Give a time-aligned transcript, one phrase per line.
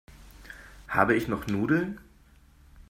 [0.87, 1.99] Habe ich noch Nudeln?